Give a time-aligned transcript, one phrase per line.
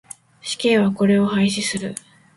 [0.41, 1.93] 死刑はこれを廃止する。